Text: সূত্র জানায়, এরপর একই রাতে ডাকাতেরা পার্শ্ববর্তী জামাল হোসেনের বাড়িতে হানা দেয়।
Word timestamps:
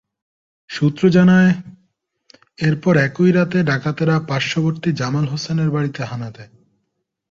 সূত্র 0.69 1.03
জানায়, 1.09 1.51
এরপর 2.59 2.93
একই 2.97 3.31
রাতে 3.31 3.57
ডাকাতেরা 3.63 4.15
পার্শ্ববর্তী 4.27 4.89
জামাল 4.91 5.25
হোসেনের 5.27 5.69
বাড়িতে 5.71 6.01
হানা 6.03 6.29
দেয়। 6.31 6.51